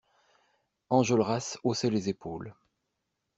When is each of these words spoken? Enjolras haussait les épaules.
Enjolras 0.89 1.59
haussait 1.63 1.91
les 1.91 2.09
épaules. 2.09 2.55